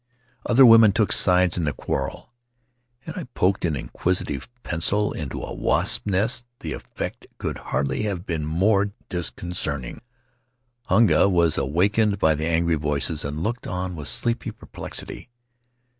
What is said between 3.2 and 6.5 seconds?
poked an inquisitive pencil into a wasps' nest